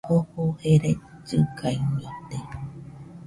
Jofo 0.09 0.43
jerai 0.61 0.95
llɨgaiñote 1.29 2.37